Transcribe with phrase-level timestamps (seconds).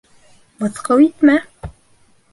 [0.63, 1.39] —Мыҫҡыл итмә!